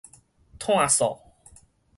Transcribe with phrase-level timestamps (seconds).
[0.57, 1.21] 炭素